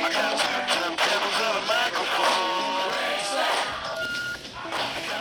[0.00, 0.57] I got you.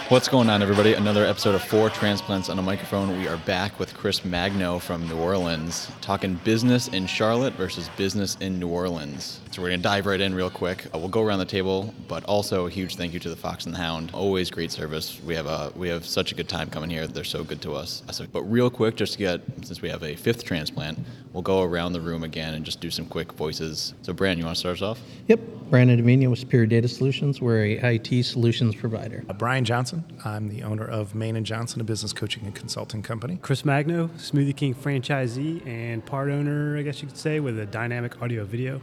[0.09, 0.93] What's going on, everybody?
[0.93, 3.17] Another episode of Four Transplants on a Microphone.
[3.19, 8.37] We are back with Chris Magno from New Orleans, talking business in Charlotte versus business
[8.39, 9.41] in New Orleans.
[9.51, 10.85] So we're going to dive right in real quick.
[10.95, 13.65] Uh, we'll go around the table, but also a huge thank you to the Fox
[13.65, 14.11] and the Hound.
[14.13, 15.19] Always great service.
[15.25, 17.05] We have a we have such a good time coming here.
[17.05, 18.01] They're so good to us.
[18.11, 20.99] So, but real quick, just to get since we have a fifth transplant,
[21.33, 23.93] we'll go around the room again and just do some quick voices.
[24.03, 25.01] So, Brand, you want to start us off?
[25.27, 25.39] Yep,
[25.69, 27.41] Brandon Dominion with Superior Data Solutions.
[27.41, 29.25] We're a IT solutions provider.
[29.27, 29.96] Uh, Brian Johnson.
[30.25, 33.37] I'm the owner of Main and Johnson, a business coaching and consulting company.
[33.41, 37.65] Chris Magno, Smoothie King franchisee and part owner, I guess you could say, with a
[37.65, 38.81] dynamic audio video.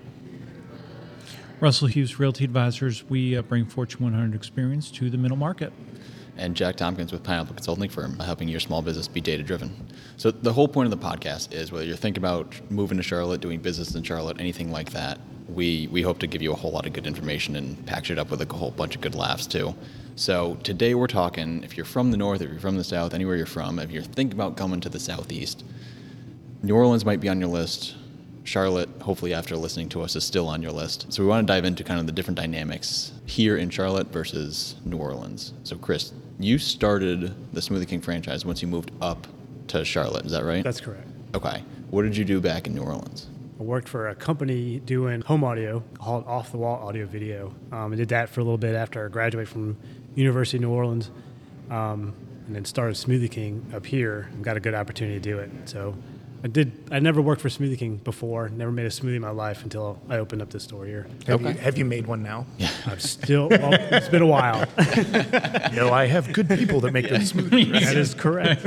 [1.61, 3.09] Russell Hughes Realty Advisors.
[3.09, 5.73] We uh, bring Fortune 100 experience to the middle market.
[6.37, 9.71] and Jack Tompkins with Pineapple Consulting Firm, helping your small business be data driven.
[10.17, 13.41] So the whole point of the podcast is whether you're thinking about moving to Charlotte,
[13.41, 15.19] doing business in Charlotte, anything like that,
[15.49, 18.19] we we hope to give you a whole lot of good information and package it
[18.19, 19.75] up with a whole bunch of good laughs too.
[20.17, 23.37] So today we're talking if you're from the north, if you're from the south, anywhere
[23.37, 25.65] you're from, if you're thinking about coming to the southeast,
[26.63, 27.97] New Orleans might be on your list.
[28.45, 31.13] Charlotte, hopefully after listening to us, is still on your list.
[31.13, 34.77] So we want to dive into kind of the different dynamics here in Charlotte versus
[34.85, 35.55] New Orleans.
[35.65, 39.27] So Chris, you started the Smoothie King franchise once you moved up
[39.69, 40.27] to Charlotte.
[40.27, 40.63] Is that right?
[40.63, 41.09] That's correct.
[41.35, 41.63] okay.
[41.91, 43.29] What did you do back in New Orleans?
[43.59, 47.55] I worked for a company doing home audio called Off the Wall Audio Video.
[47.73, 49.77] Um, I did that for a little bit after I graduated from
[50.15, 51.11] University of New Orleans,
[51.71, 52.13] um,
[52.47, 55.51] and then started Smoothie King up here and got a good opportunity to do it.
[55.65, 55.95] So
[56.43, 56.73] I did.
[56.93, 58.51] I never worked for Smoothie King before.
[58.51, 61.07] Never made a smoothie in my life until I opened up this store here.
[61.27, 61.53] Have, Okay.
[61.55, 62.45] you, have you made one now?
[62.87, 63.49] I'm still.
[63.49, 64.67] Well, it's been a while.
[65.73, 67.73] no, I have good people that make good smoothies.
[67.81, 68.63] that is correct.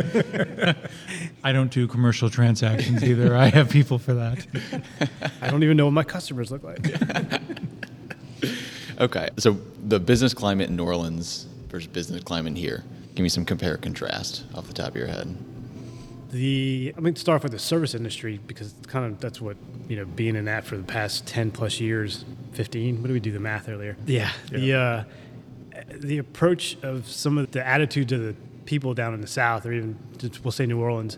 [1.44, 3.38] I don't do commercial transactions either.
[3.38, 4.48] I have people for that.
[5.40, 6.80] I don't even know what my customers look like.
[9.00, 9.30] Okay.
[9.38, 9.54] So
[9.88, 12.84] the business climate in New Orleans versus business climate here.
[13.16, 15.36] Give me some compare and contrast off the top of your head.
[16.32, 19.40] The I'm going to start off with the service industry because it's kind of that's
[19.40, 19.56] what
[19.88, 23.02] you know being in that for the past ten plus years, fifteen.
[23.02, 23.96] What did we do the math earlier?
[24.06, 25.04] Yeah, the uh,
[25.92, 28.36] the approach of some of the attitudes of the
[28.66, 31.18] people down in the South, or even just, we'll say New Orleans,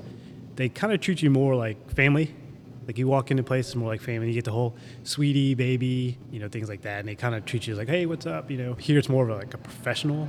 [0.56, 2.36] they kind of treat you more like family.
[2.90, 6.40] Like you walk into places more like family, you get the whole sweetie, baby, you
[6.40, 8.50] know, things like that, and they kind of treat you like, hey, what's up?
[8.50, 10.28] You know, here it's more of a, like a professional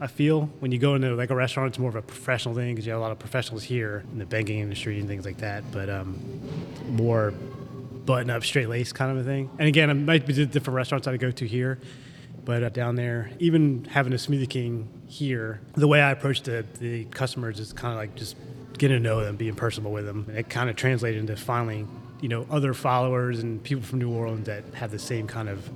[0.00, 2.74] I feel when you go into like a restaurant, it's more of a professional thing
[2.74, 5.38] because you have a lot of professionals here in the banking industry and things like
[5.38, 5.70] that.
[5.70, 6.18] But um,
[6.88, 7.32] more
[8.04, 9.48] button up, straight lace kind of a thing.
[9.58, 11.80] And again, it might be different restaurants I go to here,
[12.44, 16.64] but uh, down there, even having a Smoothie King here, the way I approach the,
[16.78, 18.36] the customers is kind of like just
[18.78, 20.24] getting to know them, being personable with them.
[20.28, 21.86] And it kind of translated into finally,
[22.20, 25.68] you know, other followers and people from New Orleans that have the same kind of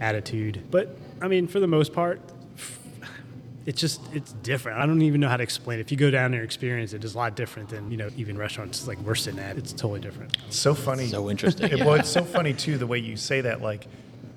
[0.00, 0.62] attitude.
[0.70, 2.20] But I mean, for the most part,
[3.66, 4.78] it's just it's different.
[4.78, 5.82] I don't even know how to explain it.
[5.82, 8.08] If you go down there and experience it, it's a lot different than you know
[8.16, 9.56] even restaurants like we're sitting at.
[9.58, 10.36] It's totally different.
[10.50, 11.06] so funny.
[11.08, 11.70] So interesting.
[11.70, 11.84] It, yeah.
[11.84, 13.60] well, it's so funny too the way you say that.
[13.60, 13.86] Like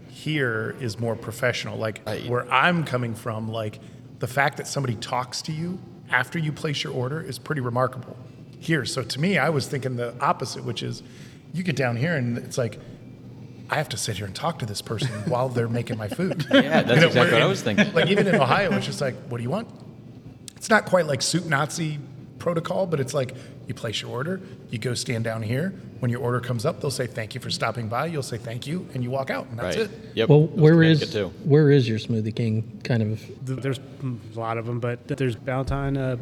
[0.09, 1.77] here is more professional.
[1.77, 2.27] Like Right.
[2.27, 3.79] where I'm coming from, like
[4.19, 5.79] the fact that somebody talks to you
[6.13, 8.15] after you place your order is pretty remarkable.
[8.59, 11.03] Here, so to me, I was thinking the opposite, which is
[11.53, 12.79] you get down here and it's like.
[13.69, 16.45] I have to sit here and talk to this person while they're making my food.
[16.51, 17.91] Yeah, that's You know, exactly what I was thinking.
[17.93, 19.67] Like even in Ohio, it's just like, what do you want?
[20.57, 21.97] It's not quite like soup Nazi
[22.43, 23.33] protocol, but it's like
[23.67, 25.73] you place your order, you go stand down here.
[25.99, 28.07] When your order comes up, they'll say thank you for stopping by.
[28.07, 29.85] You'll say thank you, and you walk out, and that's right.
[29.85, 29.91] it.
[30.15, 30.29] Yep.
[30.29, 31.27] Well, That was where Connecticut, is too.
[31.45, 33.21] where is your Smoothie King kind of?
[33.63, 33.79] There's
[34.35, 35.95] a lot of them, but there's Ballantyne.
[35.95, 36.17] Uh,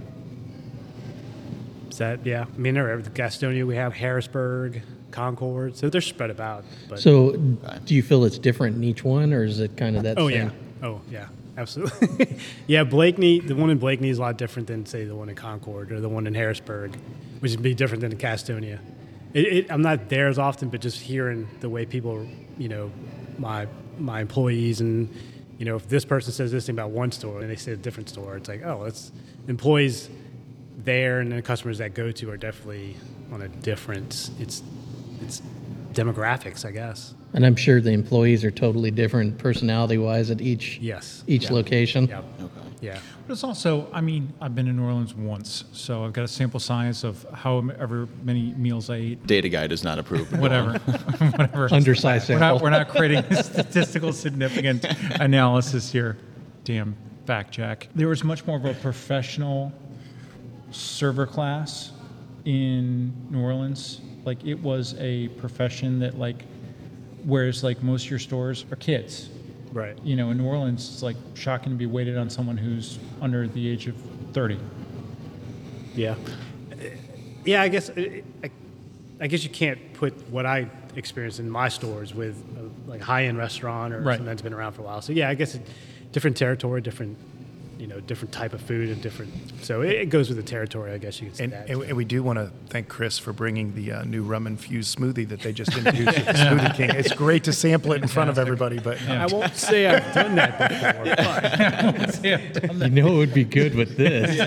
[1.90, 2.46] is that yeah?
[2.54, 3.00] I mean, they're.
[3.00, 3.66] Gastonia.
[3.66, 5.76] We have Harrisburg, Concord.
[5.76, 6.64] So they're spread about.
[6.88, 7.32] But So,
[7.86, 10.20] do you feel it's different in each one, or is it kind of that?
[10.20, 10.52] oh same?
[10.82, 11.28] yeah, oh yeah,
[11.58, 12.38] absolutely.
[12.68, 13.40] yeah, Blakeney.
[13.40, 16.00] The one in Blakeney is a lot different than say the one in Concord or
[16.00, 16.96] the one in Harrisburg,
[17.40, 18.80] which would be different than in Gastonia.
[19.34, 22.92] It, it, I'm not there as often, but just hearing the way people, you know,
[23.38, 23.68] my
[23.98, 25.14] my employees and
[25.58, 27.76] you know, if this person says this thing about one store and they say a
[27.76, 29.12] different store, it's like, oh, it's
[29.48, 30.10] employees
[30.80, 32.96] there and the customers that go to are definitely
[33.32, 34.32] on a different.
[34.40, 34.64] It's
[35.22, 35.42] it's
[35.94, 37.14] demographics, I guess.
[37.34, 41.24] And I'm sure the employees are totally different personality-wise at each Yes.
[41.28, 41.54] each Yeah.
[41.54, 42.08] location.
[42.08, 42.20] Yeah.
[42.40, 42.68] Okay.
[42.82, 43.00] Yeah.
[43.28, 46.28] But it's also, I mean, I've been in New Orleans once, so I've got a
[46.28, 49.28] sample size of however many meals I ate.
[49.28, 50.36] Data guide is not approved.
[50.38, 50.74] Whatever,
[51.20, 51.70] whatever.
[51.72, 52.56] Undersized We're sample.
[52.56, 54.86] not, we're not creating a statistical significant
[55.22, 56.18] analysis here.
[56.66, 56.96] Damn
[57.26, 57.88] fact check.
[57.96, 59.72] There was much more of a professional
[60.72, 61.92] server class
[62.46, 64.02] in New Orleans.
[64.26, 66.44] Like it was a profession that like
[67.24, 69.30] whereas like most of your stores are kids.
[69.72, 69.98] Right.
[70.04, 73.48] You know, in New Orleans, it's like shocking to be waited on someone who's under
[73.48, 73.96] the age of
[74.34, 74.60] 30.
[75.96, 76.16] Yeah.
[77.46, 78.22] Yeah, I guess I,
[79.20, 83.26] I guess you can't put what I experienced in my stores with a, like high
[83.26, 84.14] end restaurant or Right.
[84.14, 85.02] something that's been around for a while.
[85.02, 85.66] So yeah, I guess it,
[86.12, 87.18] different territory, different
[87.82, 89.34] you know, different type of food and different.
[89.64, 91.68] So it, it goes with the territory, I guess you could say And, that.
[91.68, 94.96] and, and we do want to thank Chris for bringing the uh, new rum infused
[95.00, 96.90] smoothie that they just introduced at the Smoothie King.
[96.92, 100.36] It's great to sample it in front of everybody, but I won't say I've done
[100.36, 102.62] that before.
[102.62, 104.38] but You know it would be good with this.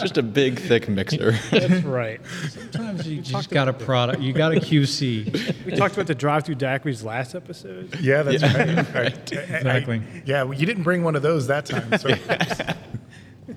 [0.00, 1.32] Just a big, thick mixer.
[1.50, 2.20] that's right.
[2.48, 5.66] Sometimes you just got a product, you got a QC.
[5.66, 7.94] We talked about the drive-through daiquiris last episode.
[8.00, 8.94] yeah, that's right.
[8.94, 9.32] right.
[9.32, 10.02] Exactly.
[10.24, 11.98] yeah, well, you didn't bring one of those that time.
[11.98, 12.08] So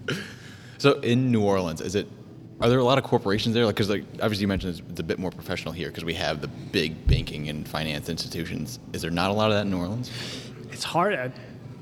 [0.77, 2.07] So in New Orleans, is it?
[2.59, 3.65] Are there a lot of corporations there?
[3.65, 6.13] Like, because like obviously you mentioned it's, it's a bit more professional here because we
[6.15, 8.80] have the big banking and finance institutions.
[8.94, 10.12] Is there not a lot of that in New Orleans?
[10.71, 11.13] it's hard.
[11.15, 11.31] I,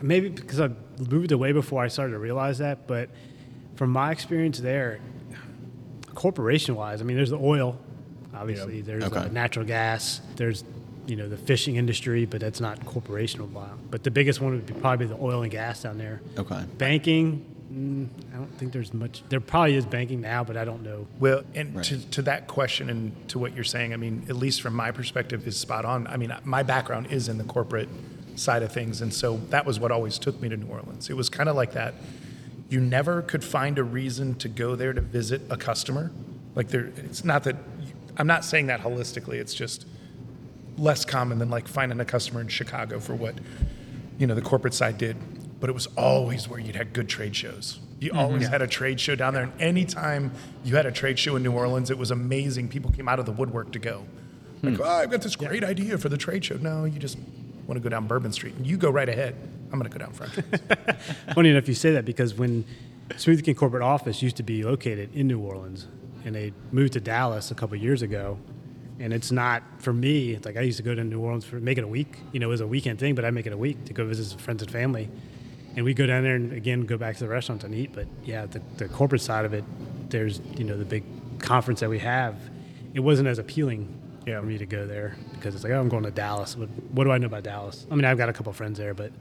[0.01, 0.69] maybe because I
[1.09, 3.09] moved away before I started to realize that, but
[3.75, 4.99] from my experience there,
[6.15, 7.77] corporation wise, I mean, there's the oil,
[8.33, 8.81] obviously.
[8.81, 9.19] There's Okay.
[9.19, 10.21] uh, natural gas.
[10.35, 10.63] There's
[11.09, 13.49] you know the fishing industry, but that's not corporational.
[13.89, 16.21] But the biggest one would be probably the oil and gas down there.
[16.37, 16.63] Okay.
[16.77, 19.23] Banking, mm, I don't think there's much.
[19.29, 21.07] There probably is banking now, but I don't know.
[21.19, 21.85] Well, and Right.
[21.85, 24.91] to, to that question and to what you're saying, I mean, at least from my
[24.91, 26.05] perspective, is spot on.
[26.07, 27.89] I mean, my background is in the corporate
[28.35, 31.09] side of things, and so that was what always took me to New Orleans.
[31.09, 31.95] It was kind of like that.
[32.69, 36.11] You never could find a reason to go there to visit a customer.
[36.53, 37.55] Like there, it's not that.
[38.17, 39.35] I'm not saying that holistically.
[39.35, 39.87] It's just
[40.79, 43.35] less common than like finding a customer in Chicago for what
[44.17, 45.17] you know the corporate side did.
[45.59, 47.79] But it was always where you'd had good trade shows.
[47.99, 48.19] You mm-hmm.
[48.19, 50.31] always had a trade show down there, and anytime
[50.63, 52.69] you had a trade show in New Orleans, it was amazing.
[52.69, 54.05] People came out of the woodwork to go.
[54.61, 54.69] Hmm.
[54.69, 56.55] Like, oh, I've got this great idea for the trade show.
[56.55, 57.17] No, you just
[57.67, 59.35] want to go down Bourbon Street, and you go right ahead.
[59.71, 60.33] I'm going to go down Front.
[61.35, 62.65] Funny enough, you say that because when
[63.09, 65.87] Smoothie King corporate office used to be located in New Orleans,
[66.25, 68.39] and they moved to Dallas a couple years ago,
[68.99, 70.31] and it's not for me.
[70.33, 72.17] It's like I used to go to New Orleans for make it a week.
[72.31, 74.05] You know, it was a weekend thing, but I make it a week to go
[74.05, 75.09] visit some friends and family,
[75.75, 77.91] and we go down there and again go back to the restaurants and eat.
[77.93, 79.63] But yeah, the, the corporate side of it,
[80.09, 81.03] there's you know the big
[81.39, 82.35] conference that we have.
[82.93, 83.87] It wasn't as appealing
[84.25, 84.39] Yeah.
[84.39, 86.57] for me to go there because it's like oh, I'm going to Dallas.
[86.57, 87.85] What, what do I know about Dallas?
[87.91, 89.11] I mean, I've got a couple friends there, but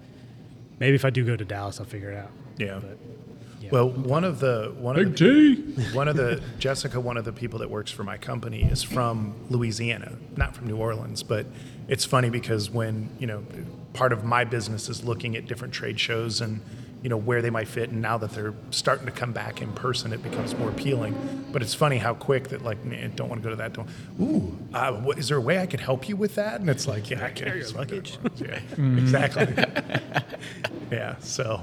[0.81, 2.31] maybe if I do go to Dallas, I'll figure it out.
[2.57, 2.81] Yeah.
[2.83, 2.99] But,
[3.69, 3.73] yeah.
[3.73, 5.83] Well, one of the one of the, T.
[5.93, 9.35] one of the Jessica, one of the people that works for my company is from
[9.51, 11.47] Louisiana, not from New Orleans, but
[11.89, 13.45] it's funny because when, you know,
[13.93, 16.61] part of my business is looking at different trade shows and
[17.03, 19.73] you know where they might fit and now that they're starting to come back in
[19.73, 21.15] person it becomes more appealing.
[21.53, 23.89] But it's funny how quick that like man, don't want to go to that don't
[24.21, 26.61] ooh uh, what, is there a way i could help you with that?
[26.61, 29.47] And it's like yeah i carry your luggage yeah exactly.
[30.91, 31.63] Yeah so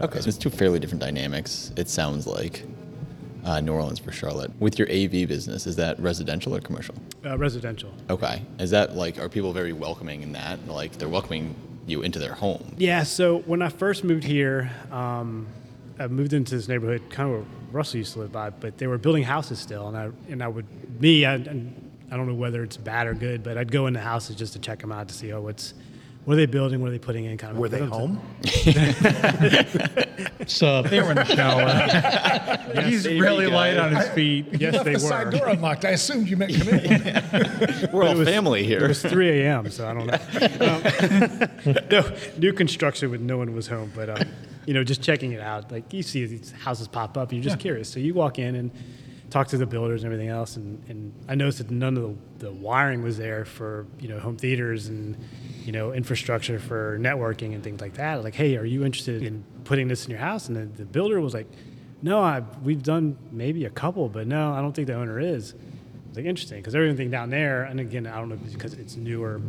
[0.00, 0.20] Okay.
[0.20, 1.72] So it's two fairly different dynamics.
[1.76, 2.64] It sounds like
[3.44, 4.50] uh, New Orleans for Charlotte.
[4.60, 6.94] With your AV business, is that residential or commercial?
[7.24, 7.92] uh, residential.
[8.10, 8.42] Okay.
[8.58, 10.66] Is that like are people very welcoming in that?
[10.68, 11.54] Like they're welcoming
[11.86, 12.74] you into their home.
[12.78, 13.02] Yeah.
[13.02, 15.46] So when I first moved here, um,
[15.98, 18.86] I moved into this neighborhood, kind of where Russell used to live by, but they
[18.86, 22.34] were building houses still, and I and I would me I, and I don't know
[22.34, 25.08] whether it's bad or good, but I'd go into houses just to check them out
[25.08, 25.74] to see oh what's
[26.28, 27.58] what are they building, what are they putting in, kind of.
[27.58, 32.82] were they for them to- home So They were in the shower.
[32.84, 34.44] He's really they- light on his feet.
[34.60, 35.86] Yes, left they the side door unlocked.
[35.86, 37.88] I assumed you meant come in.
[37.94, 40.18] We're all was- family It was 3 a.m., so I don't know.
[41.72, 44.28] Um, no, new construction with no one was home, but um,
[44.66, 45.72] you know, just checking it out.
[45.72, 47.88] Like you see these houses pop up, and you're just curious.
[47.90, 48.70] So you walk in and
[49.30, 52.46] talk to the builders and everything else, and, and I noticed that none of the,
[52.46, 55.16] the wiring was there for you know home theaters and
[55.64, 58.24] you know infrastructure for networking and things like that.
[58.24, 60.48] Like, hey, are you interested in putting this in your house?
[60.48, 61.46] And the, the builder was like,
[62.02, 65.54] No, I, we've done maybe a couple, but no, I don't think the owner is.
[66.08, 69.42] It's like interesting because everything down there, and again, I don't know because it's newer,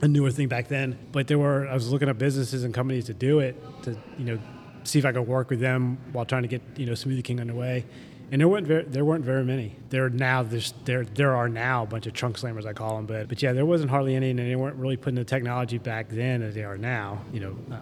[0.00, 0.98] a newer thing back then.
[1.12, 4.24] But there were I was looking up businesses and companies to do it to you
[4.24, 4.38] know
[4.84, 7.38] see if I could work with them while trying to get you know Smoothie King
[7.38, 7.84] underway.
[8.32, 9.74] And there weren't very, there weren't very many.
[9.88, 12.96] There are now there's there there are now a bunch of trunk slammers I call
[12.96, 15.78] them, but but yeah, there wasn't hardly any, and they weren't really putting the technology
[15.78, 17.22] back then as they are now.
[17.32, 17.78] You know, uh,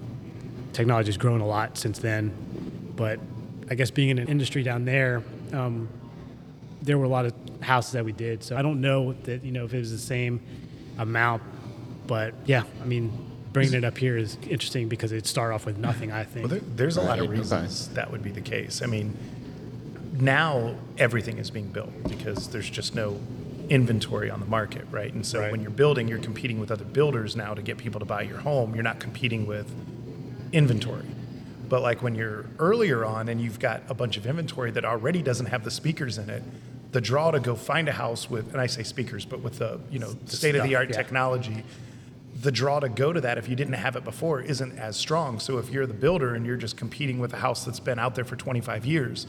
[0.72, 2.32] technology's grown a lot since then,
[2.96, 3.20] but
[3.70, 5.88] I guess being in an industry down there, um,
[6.80, 8.42] there were a lot of houses that we did.
[8.42, 10.40] So I don't know that you know if it was the same
[10.96, 11.42] amount,
[12.06, 13.12] but yeah, I mean,
[13.52, 16.10] bringing it up here is interesting because it started off with nothing.
[16.10, 16.44] I think.
[16.48, 17.38] Well, there, there's a lot of Right, okay.
[17.40, 18.80] reasons that would be the case.
[18.80, 19.14] I mean,
[20.20, 23.18] now everything is being built because there's just no
[23.68, 25.12] inventory on the market, right?
[25.12, 25.52] And so Right.
[25.52, 28.38] when you're building, you're competing with other builders now to get people to buy your
[28.38, 28.74] home.
[28.74, 29.70] You're not competing with
[30.52, 31.04] inventory.
[31.68, 35.22] But like when you're earlier on and you've got a bunch of inventory that already
[35.22, 36.42] doesn't have the speakers in it,
[36.92, 39.78] the draw to go find a house with, and I say speakers, but with the
[39.90, 40.96] you know state of the art yeah.
[40.96, 41.62] technology,
[42.40, 45.38] the draw to go to that if you didn't have it before isn't as strong.
[45.40, 48.14] So if you're the builder and you're just competing with a house that's been out
[48.14, 49.26] there for 25 years,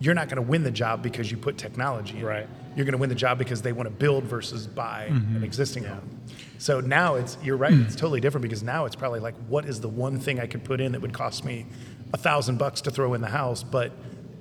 [0.00, 2.24] you're not going to win the job because you put technology in.
[2.24, 2.48] Right.
[2.76, 5.44] You're going to win the job because they want to build versus buy an mm-hmm.
[5.44, 6.20] existing home.
[6.58, 7.72] So now it's you're right.
[7.72, 7.98] It's mm.
[7.98, 10.80] totally different because now it's probably like, what is the one thing I could put
[10.80, 11.66] in that would cost me
[12.12, 13.92] a thousand bucks to throw in the house, but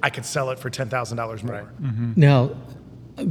[0.02, 1.72] I could sell it for ten thousand dollars more.
[1.82, 1.86] Mm-hmm.
[1.86, 2.20] Mm-hmm.
[2.20, 2.56] Now,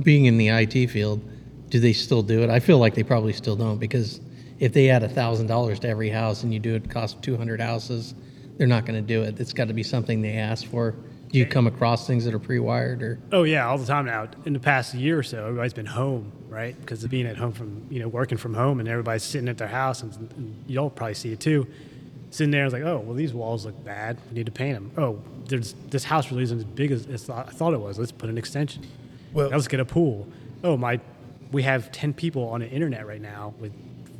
[0.03, 1.23] being in the IT field,
[1.69, 2.51] do they still do it?
[2.51, 4.21] I feel like they probably still don't because
[4.59, 7.37] if they add a thousand dollars to every house and you do it cost two
[7.37, 8.15] hundred houses,
[8.57, 9.39] they're not going to do it.
[9.39, 10.95] It's got to be something they ask for.
[11.31, 13.19] Do you come across things that are pre-wired or?
[13.33, 14.29] Oh yeah, all the time now.
[14.45, 16.79] In the past year or so, everybody's been home, right?
[16.81, 19.59] Because of being at home from you know working from home, and everybody's sitting at
[19.59, 21.67] their house, and, and you'll probably see it too.
[22.31, 24.19] Sitting there, it's like, oh, well, these walls look bad.
[24.29, 24.91] We need to paint them.
[24.99, 27.99] Oh, there's this house really isn't as big as, as I thought it was.
[27.99, 28.85] Let's put an extension.
[29.33, 30.27] Well- let's get a pool.
[30.65, 31.01] Oh my,
[31.53, 33.73] we have ten people on the internet right now with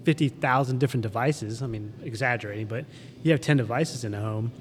[0.05, 1.63] fifty thousand different devices.
[1.63, 2.85] I mean, exaggerating, but
[3.23, 4.53] you have ten devices in a home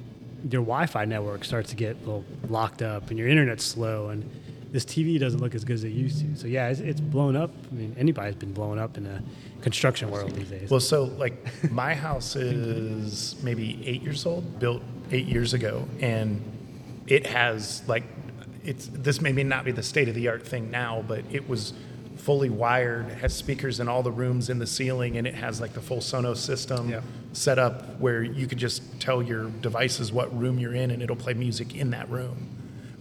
[0.50, 4.30] your Wi-Fi network starts to get a little locked up, and your internet's slow, and
[4.72, 6.36] this TV doesn't look as good as it used to.
[6.36, 7.52] So yeah, it's, it's blown up.
[7.72, 9.24] I mean, anybody's been blown up in the
[9.62, 10.70] construction world these days.
[10.70, 16.44] Well, so like my house is maybe eight years old, built eight years ago, and
[17.08, 18.04] it has like
[18.64, 21.74] it's this may not be the state of the art thing now, but it was
[22.26, 25.74] fully wired, has speakers in all the rooms in the ceiling, and it has like
[25.74, 27.02] the full Sonos system Yeah.
[27.34, 31.16] set up where you could just tell your devices what room you're in, and it'll
[31.16, 32.50] play music in that room.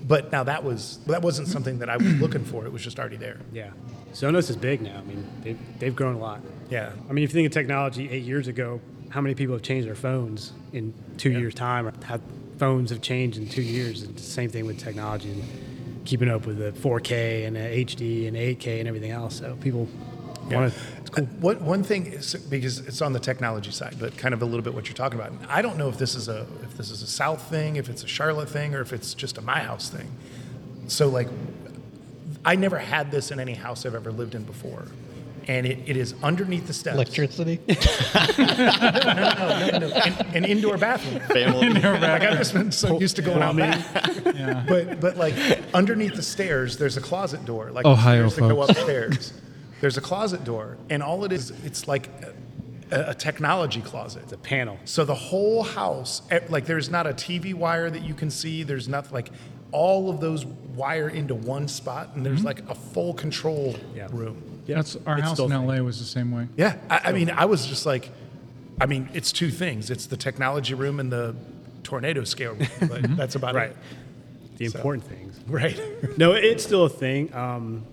[0.07, 2.66] But now that was that wasn't something that I was looking for.
[2.66, 3.38] It was just already there.
[3.50, 3.71] yeah,
[4.12, 4.99] Sonos is big now.
[4.99, 6.40] I mean, they've, they've grown a lot.
[6.69, 6.93] Yeah.
[7.09, 9.88] I mean, if you think of technology eight years ago, how many people have changed
[9.88, 12.21] their phones in two years' time, or how
[12.59, 14.02] phones have changed in two years?
[14.02, 15.43] It's the same thing with technology and
[16.04, 19.38] keeping up with the 4K and the HD and 8K and everything else.
[19.38, 19.88] So people
[20.50, 20.80] want to.
[21.00, 21.25] It's cool.
[21.25, 24.44] Uh, what one thing is because it's on the technology side, but kind of a
[24.44, 25.32] little bit what you're talking about.
[25.49, 28.04] I don't know if this is a if this is a South thing, if it's
[28.04, 30.11] a Charlotte thing, or if it's just a my house thing.
[30.87, 31.28] So like,
[32.44, 34.87] I never had this in any house I've ever lived in before,
[35.49, 36.95] and it, it is underneath the steps.
[36.95, 37.61] Electricity?
[38.39, 41.21] No, no, no, an, an indoor bathroom.
[41.29, 41.67] Family.
[41.67, 43.85] indoor like I've just been so used to going out back.
[44.69, 45.35] But but like
[45.75, 47.71] underneath the stairs, there's a closet door.
[47.71, 49.33] Like Ohio stairs that go upstairs.
[49.81, 52.09] There's a closet door, and all it is, it's like
[52.91, 54.23] a, a technology closet.
[54.25, 54.79] It's a panel.
[54.85, 58.63] So the whole house, eh, like there's not a TV wire that you can see.
[58.63, 59.31] There's not like
[59.73, 64.09] all of those wire into one spot, and there's like a full control Yeah.
[64.13, 64.53] room.
[64.66, 65.66] Yeah, That's our it's house still in.
[65.66, 66.49] LA was the same way.
[66.56, 68.11] Yeah, I, I mean, I was just like,
[68.80, 69.90] I mean, it's two things.
[69.90, 71.35] It's the technology room and the
[71.83, 73.71] tornado scale room, but that's about Right.
[73.71, 73.76] it.
[74.59, 75.38] The So- important things.
[75.47, 75.78] Right.
[76.16, 77.33] No, it's still a thing.
[77.35, 77.85] Um,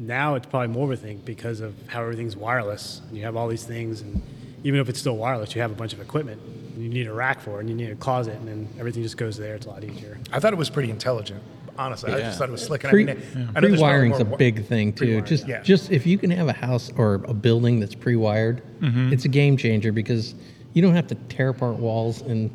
[0.00, 3.00] now it's probably more of a thing because of how everything's wireless.
[3.08, 4.20] And you have all these things, and
[4.64, 6.40] even if it's still wireless, you have a bunch of equipment.
[6.74, 9.02] And you need a rack for it, and you need a closet, and then everything
[9.02, 9.54] just goes there.
[9.54, 10.18] It's a lot easier.
[10.32, 11.42] I thought it was pretty intelligent.
[11.78, 12.24] Honestly, I Yeah.
[12.26, 12.82] just thought it was slick.
[12.84, 14.98] And Pre, I mean, I know there's probably pre-wiring's a more big thing too.
[15.04, 15.62] Pre-wiring, Just yeah.
[15.62, 19.12] just if you can have a house or a building that's pre-wired, Mm-hmm.
[19.12, 20.34] it's a game changer because
[20.72, 22.50] you don't have to tear apart walls and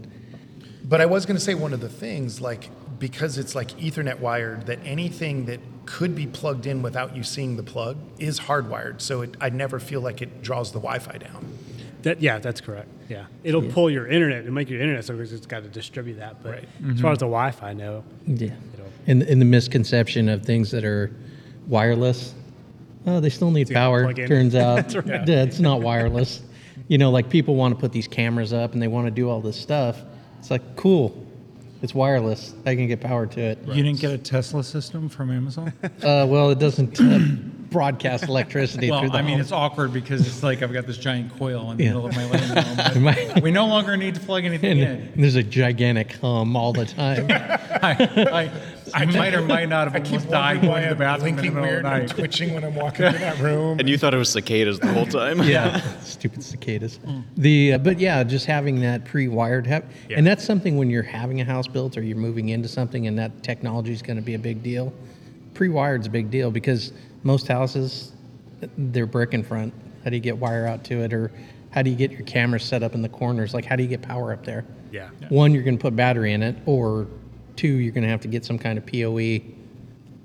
[0.87, 4.19] But I was going to say one of the things, like because it's like Ethernet
[4.19, 9.01] wired, that anything that could be plugged in without you seeing the plug is hardwired.
[9.01, 11.45] So it, I never feel like it draws the Wi-Fi down.
[12.03, 12.89] That, yeah, that's correct.
[13.09, 16.41] Yeah, it'll pull your internet and make your internet so it's got to distribute that.
[16.43, 16.69] But Right.
[16.93, 18.03] as far as the Wi-Fi, no.
[18.25, 18.49] yeah,
[19.05, 21.11] It'll- and and the misconception of things that are
[21.67, 22.33] wireless,
[23.07, 24.13] oh, they still need you gotta power.
[24.13, 24.27] plug.
[24.27, 25.27] Turns out That's right.
[25.27, 26.41] yeah, it's not wireless.
[26.87, 29.29] You know, like people want to put these cameras up and they want to do
[29.29, 29.99] all this stuff.
[30.39, 31.19] It's like cool.
[31.81, 32.53] It's wireless.
[32.65, 33.59] I can get power to it.
[33.67, 35.73] You didn't get a Tesla system from Amazon?
[36.01, 37.19] Uh, well, it doesn't uh,
[37.71, 39.41] broadcast electricity through well, the I mean, home.
[39.41, 41.89] it's awkward because it's like I've got this giant coil in the Yeah.
[41.93, 43.41] middle of my living room.
[43.43, 45.07] we no longer need to plug anything and, in.
[45.13, 47.27] and there's a gigantic hum all the time.
[47.29, 48.49] I,
[48.93, 50.91] I, I might or might not have I keep almost died going why to the
[50.91, 52.15] I'm bathroom in the blinking middle of weird the and night.
[52.15, 53.79] twitching when I'm walking in that room.
[53.79, 55.41] And you thought it was cicadas the whole time?
[55.43, 56.99] yeah, stupid cicadas.
[57.37, 61.41] The uh, but yeah, just having that pre-wired, have, and that's something when you're having
[61.41, 64.33] a house built or you're moving into something, and that technology is going to be
[64.35, 64.93] a big deal.
[65.53, 68.11] Pre-wired's a big deal because most houses,
[68.77, 69.73] they're brick in front.
[70.03, 71.31] How do you get wire out to it, or
[71.71, 73.53] how do you get your cameras set up in the corners?
[73.53, 74.65] Like, how do you get power up there?
[74.91, 75.09] Yeah.
[75.29, 77.07] One, you're going to put battery in it, or
[77.55, 79.41] two, you're going to have to get some kind of PoE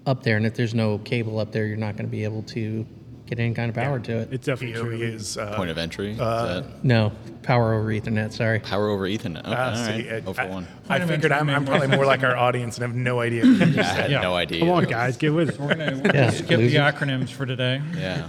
[0.07, 0.37] up there.
[0.37, 2.87] And if there's no cable up there, you're not going to be able to
[3.27, 4.33] get any kind of power to it.
[4.33, 5.01] It's definitely PoE true.
[5.03, 6.13] is uh, Point of entry.
[6.13, 8.33] is that No, power over Ethernet.
[8.33, 8.59] Sorry.
[8.61, 9.41] power over Ethernet.
[9.41, 10.13] Okay, uh, all see, right.
[10.13, 10.67] I- Oh for I, one.
[10.89, 13.43] I Point of figured I'm, I'm probably more like our audience and have no idea.
[13.45, 14.23] what you I just had said.
[14.23, 14.61] no idea.
[14.61, 15.61] Come on, guys, get with it.
[15.61, 16.79] We're going to Yeah, skip the loser.
[16.79, 17.83] acronyms for today.
[17.95, 18.29] Yeah.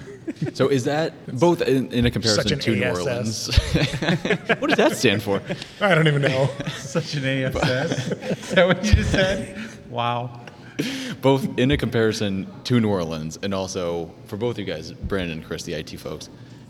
[0.53, 3.47] So is that both in, in a comparison an to New Orleans?
[4.59, 5.41] what does that stand for?
[5.81, 6.49] I don't even know.
[6.77, 8.39] Such an AFS.
[8.39, 9.57] Is that what you just said?
[9.89, 10.39] Wow.
[11.21, 15.45] Both in a comparison to New Orleans and also for both you guys, Brandon and
[15.45, 16.29] Chris, the IT folks,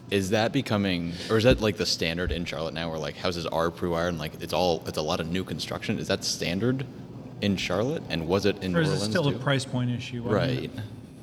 [0.10, 3.46] is that becoming or is that like the standard in Charlotte now where like houses
[3.46, 6.00] are pre-wired and like it's all it's a lot of new construction?
[6.00, 6.86] Is that standard
[7.42, 9.92] in Charlotte and was it in Or New is it Orleans still a price point
[9.92, 10.22] issue?
[10.22, 10.64] I mean, Right.
[10.64, 10.72] It,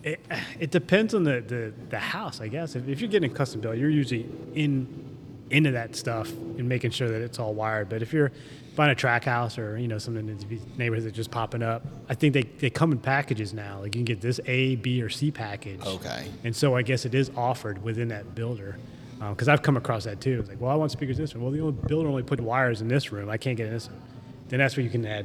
[0.06, 2.76] it depends on the, the, the house, I guess.
[2.76, 5.04] If, if you're getting a custom built, you're usually in
[5.48, 7.88] into that stuff and making sure that it's all wired.
[7.88, 8.32] But if you're
[8.74, 11.84] buying a track house or you know something in the neighborhood that's just popping up,
[12.08, 13.78] I think they, they come in packages now.
[13.80, 15.80] Like you can get this A, B, or C package.
[15.84, 16.28] Okay.
[16.44, 18.76] And so I guess it is offered within that builder.
[19.20, 20.40] Um, because I've come across that too.
[20.40, 21.42] It's like, well, I want speakers this room.
[21.44, 23.30] Well, the old builder only put wires in this room.
[23.30, 24.00] I can't get in this room.
[24.48, 25.24] Then that's where you can add,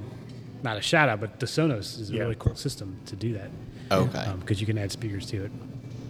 [0.64, 2.22] not a shout out, but the Sonos is a Yeah.
[2.22, 3.50] really cool system to do that
[3.92, 4.32] Okay.
[4.40, 5.52] because you can add speakers to it,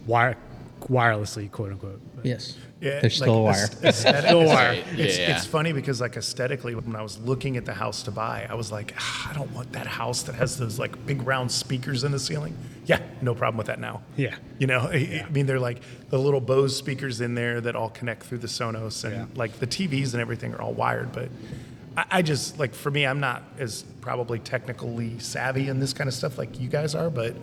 [0.08, 0.38] wire,
[0.82, 2.02] wirelessly, quote unquote.
[2.16, 2.58] But Yes.
[2.80, 3.54] Yeah, There's still a wire.
[3.66, 4.70] aes- aesthetic- Still a wire.
[4.70, 5.36] Right, It's, yeah.
[5.36, 8.56] it's funny because like aesthetically, when I was looking at the house to buy, I
[8.56, 12.04] was like, "Ah, I don't want that house that has those like big round speakers
[12.04, 12.56] in the ceiling.
[12.86, 14.02] Yeah, no problem with that now.
[14.18, 14.36] Yeah.
[14.58, 17.90] You know, I, I mean, they're like the little Bose speakers in there that all
[17.90, 19.26] connect through the Sonos, and Yeah.
[19.36, 21.12] like the TVs and everything are all wired.
[21.12, 21.30] But
[21.96, 26.08] I, I just like for me, I'm not as probably technically savvy in this kind
[26.08, 27.36] of stuff like you guys are, but.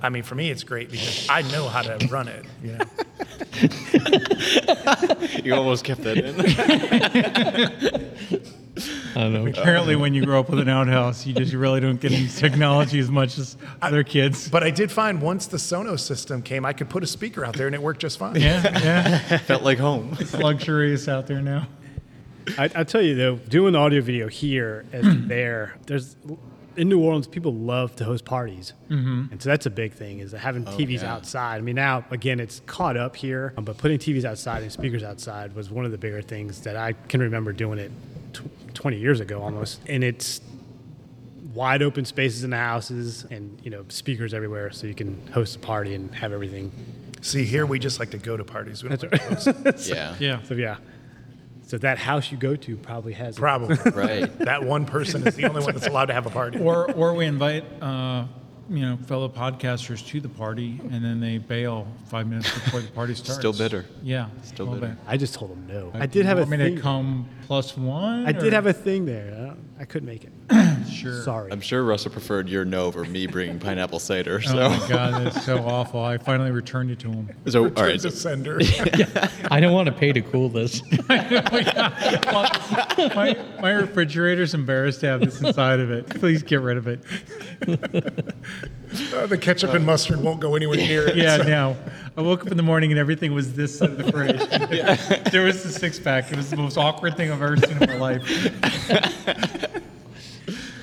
[0.00, 2.44] I mean, for me, it's great because I know how to run it.
[2.62, 2.84] You know,
[5.44, 6.38] You almost kept that in.
[9.16, 9.46] I don't know.
[9.48, 13.00] Apparently, when you grow up with an outhouse, you just really don't get into technology
[13.00, 14.48] as much as other kids.
[14.48, 17.54] but I did find once the Sonos system came, I could put a speaker out
[17.54, 18.36] there and it worked just fine.
[18.36, 19.38] Yeah, yeah.
[19.38, 20.16] Felt like home.
[20.20, 21.66] It's luxurious out there now.
[22.56, 26.16] I, I tell you though, doing audio video here and there, there's
[26.78, 29.26] in New Orleans, people love to host parties, mm-hmm.
[29.30, 31.14] and so that's a big thing is having TVs yeah.
[31.14, 31.56] outside.
[31.56, 35.02] I mean, now again, it's caught up here, um, but putting TVs outside and speakers
[35.02, 37.92] outside was one of the bigger things that I can remember doing it
[38.32, 40.40] tw- 20 years ago almost, and it's
[41.52, 45.56] wide open spaces in the houses and you know speakers everywhere so you can host
[45.56, 46.70] a party and have everything
[47.20, 48.82] See, here we just like to go to parties.
[48.82, 49.88] We don't like to host.
[49.88, 50.14] Yeah.
[50.18, 50.42] Yeah.
[50.42, 50.76] so yeah
[51.68, 53.40] so that house you go to probably has it.
[53.40, 53.76] Probably.
[53.94, 54.38] Right.
[54.38, 56.58] That one person is the only one that's allowed to have a party.
[56.58, 58.24] Or, or we invite, uh,
[58.70, 62.88] you know, fellow podcasters to the party, and then they bail five minutes before the
[62.92, 63.38] party starts.
[63.38, 63.84] Still bitter.
[64.02, 64.28] Yeah.
[64.42, 64.94] Still a little bitter.
[64.94, 65.04] bit.
[65.06, 65.90] I just told them no.
[65.94, 66.76] I Like, did have a want me thing.
[66.76, 68.26] to come plus one.
[68.26, 69.30] I did or- have a thing there.
[69.34, 70.32] I, don't- I couldn't make it.
[70.90, 71.22] sure.
[71.22, 71.52] Sorry.
[71.52, 74.40] I'm sure Russell preferred your no over me bringing pineapple cider.
[74.40, 76.00] So, Oh my god, that's so awful.
[76.02, 77.28] I finally returned it to him.
[77.46, 77.92] so all right.
[78.00, 78.58] to So, sender.
[79.50, 80.82] I don't want to pay to cool this.
[81.08, 82.56] my,
[83.60, 86.08] my refrigerator's embarrassed to have this inside of it.
[86.08, 87.00] Please get rid of it.
[89.14, 91.16] Uh, the ketchup and mustard won't go anywhere near it.
[91.16, 91.76] Yeah, so- no.
[92.16, 94.40] I woke up in the morning and everything was this side of the fridge.
[95.30, 96.32] There was the six pack.
[96.32, 98.22] It was the most awkward thing I've ever seen in my life.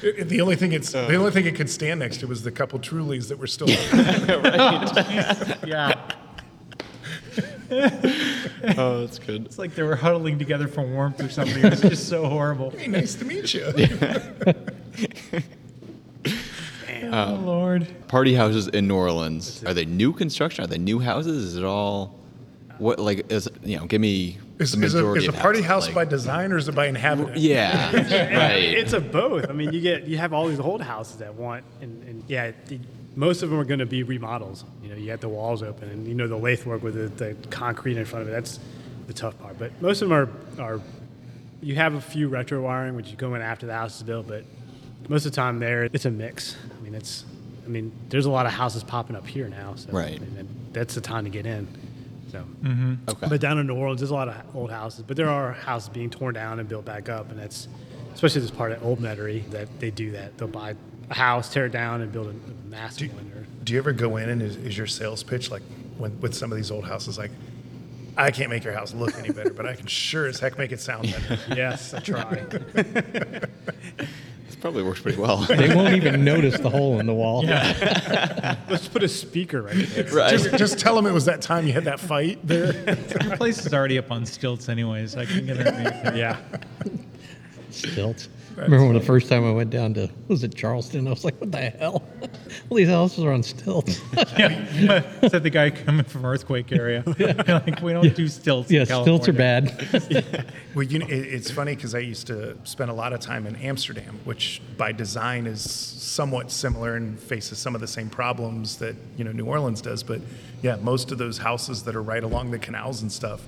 [0.05, 1.07] It- it- the only thing it's uh.
[1.07, 3.67] the only thing it could stand next to was the couple Trulies that were still.
[5.67, 5.99] Yeah.
[8.77, 9.45] oh, that's good.
[9.45, 11.65] It's like they were huddling together for warmth or something.
[11.65, 12.69] It was just so horrible.
[12.69, 13.65] hey, nice to meet you.
[17.03, 18.07] Um, oh, Lord.
[18.07, 19.63] Party houses in New Orleans.
[19.65, 20.63] Are they new construction?
[20.63, 21.43] Are they new houses?
[21.43, 22.17] Is it all
[22.79, 23.85] what like is you know?
[23.85, 26.67] Give me Is, the is, a, is a party house like- by design or is
[26.69, 27.37] it by inhabitant?
[27.37, 28.63] Yeah, right.
[28.63, 29.49] It's a both.
[29.49, 32.51] I mean, you get you have all these old houses that want, and, and yeah,
[32.67, 32.79] the,
[33.15, 34.63] most of them are going to be remodels.
[34.81, 37.25] You know, you have the walls open, and you know the lathe work with the,
[37.25, 38.31] the concrete in front of it.
[38.31, 38.59] That's
[39.07, 39.59] the tough part.
[39.59, 40.29] But most of them are
[40.63, 40.79] are.
[41.61, 44.27] You have a few retro wiring, which you go in after the house is built,
[44.27, 44.43] but
[45.09, 46.55] most of the time there it's a mix.
[46.79, 47.25] I mean, it's.
[47.65, 50.21] I mean, there's a lot of houses popping up here now, so Right.
[50.21, 51.67] and, and that's the time to get in.
[52.35, 52.67] So.
[52.67, 52.93] Mm-hmm.
[53.09, 53.27] Okay.
[53.29, 55.89] But down in New Orleans, there's a lot of old houses, but there are houses
[55.89, 57.69] being torn down and built back up, and that's
[58.13, 60.37] especially this part of Old Metairie that they do that.
[60.37, 60.75] They'll buy
[61.09, 63.31] a house, tear it down, and build a, a massive one.
[63.35, 65.61] Or, Do you ever go in and is, is your sales pitch like
[65.97, 67.31] when with some of these old houses like,
[68.17, 70.71] I can't make your house look any better, but I can sure as heck make
[70.73, 71.39] it sound better.
[71.55, 72.45] yes, I try.
[74.65, 75.45] This probably works pretty well.
[75.47, 77.45] They won't even notice the hole in the wall.
[77.45, 78.57] Yeah.
[78.69, 80.05] Let's put a speaker right there.
[80.11, 80.31] right.
[80.31, 82.73] just, just tell them it was that time you had that fight there.
[83.23, 85.17] Your place is already up on stilts, anyways.
[85.17, 86.15] I can get underneath it.
[86.15, 86.39] Yeah,
[87.75, 88.29] Stilts.
[88.55, 91.07] Remember when the first time I went down to was it Charleston?
[91.07, 92.03] I was like, what the hell?
[92.69, 93.99] Well, these houses are on stilts.
[94.37, 95.03] Yeah.
[95.21, 97.03] Is that the guy coming from earthquake area?
[97.47, 98.71] like we don't do stilts.
[98.71, 100.21] yeah, in stilts are California.
[100.21, 100.53] bad.
[100.73, 103.45] Well, you know, it, it's funny because I used to spend a lot of time
[103.45, 108.77] in Amsterdam, which by design is somewhat similar and faces some of the same problems
[108.77, 110.01] that you know New Orleans does.
[110.01, 110.21] But
[110.61, 113.41] yeah, most of those houses that are right along the canals and stuff,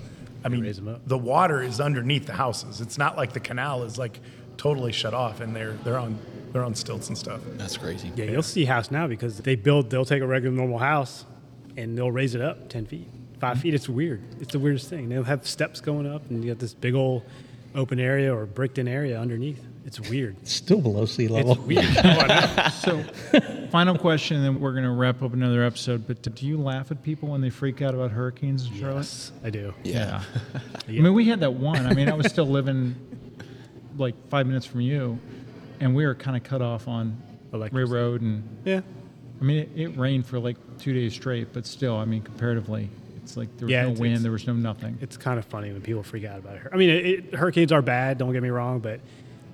[0.48, 1.02] I mean, raise 'em up.
[1.08, 2.82] the water is underneath the houses.
[2.82, 4.20] It's not like the canal is like
[4.58, 6.18] totally shut off and they're they're on
[6.52, 7.42] they're on stilts and stuff.
[7.58, 8.12] That's crazy.
[8.16, 9.90] Yeah, you'll see house now because they build.
[9.90, 11.26] They'll take a regular normal house,
[11.76, 13.08] and they'll raise it up ten feet,
[13.40, 13.62] 5 mm-hmm.
[13.62, 13.74] feet.
[13.74, 14.24] It's weird.
[14.40, 15.10] It's the weirdest thing.
[15.10, 17.24] They'll have steps going up, and you got this big old
[17.76, 19.64] open area or bricked in area underneath.
[19.88, 20.46] It's weird.
[20.48, 21.54] Still below sea level.
[21.54, 21.86] It's weird.
[22.04, 23.04] Oh, So,
[23.72, 26.06] final question, and then we're going to wrap up another episode.
[26.06, 28.98] But do you laugh at people when they freak out about hurricanes in Charlotte?
[28.98, 29.74] Yes, I do.
[29.84, 30.22] Yeah.
[30.88, 31.86] I mean, we had that one.
[31.86, 32.96] I mean, I was still living
[33.98, 35.20] like five minutes from you,
[35.80, 37.18] and we were kind of cut off on
[37.52, 37.94] Ray Electricity.
[37.94, 38.22] Road.
[38.22, 38.82] And Yeah.
[39.40, 42.90] I mean, it, it rained for like two days straight, but still, I mean, comparatively,
[43.24, 44.98] it's like there was Yeah, no it's- wind, it's- there was no nothing.
[45.02, 46.64] It's kind of funny when people freak out about it.
[46.74, 48.18] I mean, it, it, hurricanes are bad.
[48.18, 49.00] Don't get me wrong, but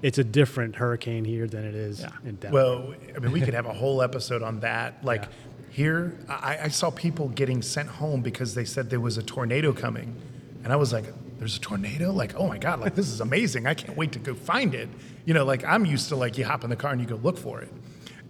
[0.03, 2.53] it's a different hurricane here than it is in Denver.
[2.53, 5.03] Well, I mean, we could have a whole episode on that.
[5.03, 5.29] Like Yeah.
[5.71, 9.73] here, I, I saw people getting sent home because they said there was a tornado
[9.73, 10.15] coming,
[10.63, 11.05] and I was like,
[11.39, 12.11] "There's a tornado!
[12.11, 12.79] Like, oh my god!
[12.81, 13.65] Like this is amazing!
[13.65, 14.89] I can't wait to go find it."
[15.25, 17.15] You know, like I'm used to like you hop in the car and you go
[17.15, 17.71] look for it.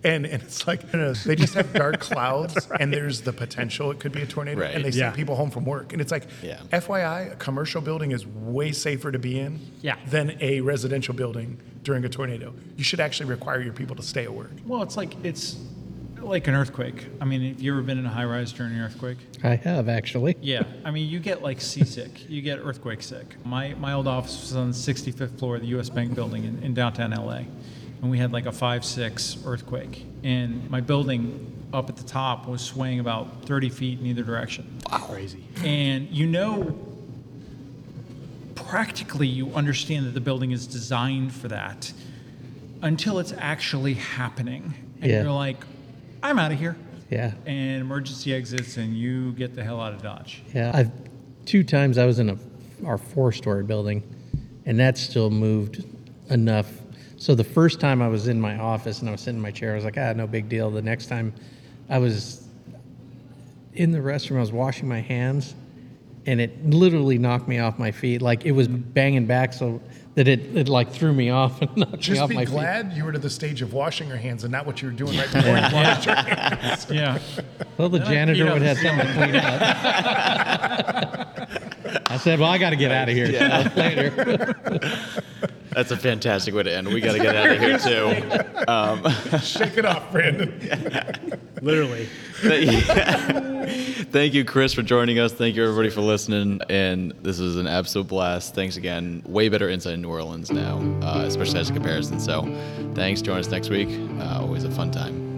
[0.04, 3.89] And, and it's like you know, they just have dark clouds, and there's the potential
[3.92, 4.76] it could be a tornado, Right.
[4.76, 5.12] and they send Yeah.
[5.12, 6.60] people home from work, and it's like, Yeah.
[6.72, 9.96] FYI, a commercial building is way safer to be in Yeah.
[10.10, 12.54] than a residential building during a tornado.
[12.78, 14.52] You should actually require your people to stay at work.
[14.66, 15.58] well, it's like it's
[16.22, 17.08] like an earthquake.
[17.20, 19.18] I mean, have you ever been in a high rise during an earthquake?
[19.44, 20.38] I have actually.
[20.42, 22.30] Yeah, I mean, you get like seasick.
[22.30, 23.36] You get earthquake sick.
[23.46, 25.89] My my old office was on the 65th floor of the U.S.
[25.89, 27.42] Bank building in, in downtown LA,
[28.04, 32.48] and we had like a five six earthquake, and my building up at the top
[32.48, 34.78] was swaying about 30 feet in either direction.
[34.92, 35.44] crazy.
[35.63, 36.78] And you know,
[38.56, 41.92] practically, you understand that the building is designed for that
[42.82, 45.24] until it's actually happening, and Yeah.
[45.24, 45.63] you're like,
[46.22, 46.76] I'm out of here.
[47.10, 47.32] Yeah.
[47.46, 50.44] And emergency exits, and you get the hell out of Dodge.
[50.54, 50.72] Yeah.
[50.74, 50.92] I've
[51.46, 52.38] two times I was in a
[52.86, 54.04] our four story building
[54.66, 55.86] and that still moved
[56.30, 56.70] enough.
[57.24, 59.52] So the first time I was in my office and I was sitting in my
[59.52, 60.70] chair, I was like, ah, no big deal.
[60.70, 61.34] The next time
[61.90, 62.46] I was
[63.76, 65.56] in the restroom, I was washing my hands
[66.26, 68.22] and it literally knocked me off my feet.
[68.22, 69.80] Like it was banging back so
[70.16, 72.52] that it, it like threw me off and knocked me Just off be my feet.
[72.52, 74.82] Just be glad you were to the stage of washing your hands and not what
[74.82, 76.86] you were doing right before you washed your hands.
[76.92, 77.20] Yeah.
[77.78, 79.62] Well, the Then janitor would have something to clean up.
[82.12, 83.32] I said, well, I got to get out of here.
[83.32, 85.24] So later.
[85.74, 86.88] That's a fantastic way to end.
[86.88, 88.64] We got to get out of here too.
[88.68, 90.52] Um, Shake it off, Brandon.
[91.62, 92.08] Literally.
[94.12, 95.32] Thank you, Chris, for joining us.
[95.34, 96.62] Thank you, everybody, for listening.
[96.70, 98.54] And this is an absolute blast.
[98.54, 99.24] Thanks again.
[99.26, 102.20] Way better insight in New Orleans now, uh, especially as a comparison.
[102.20, 102.44] So,
[102.96, 103.22] thanks.
[103.22, 103.88] Join us next week.
[104.20, 105.33] Uh, always a fun time.